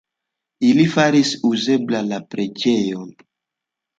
Ili 0.67 0.85
faris 0.93 1.33
uzebla 1.49 2.01
la 2.07 2.19
preĝejon. 2.33 3.07